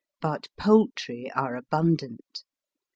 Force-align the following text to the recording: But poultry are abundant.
But 0.19 0.47
poultry 0.57 1.31
are 1.35 1.55
abundant. 1.55 2.43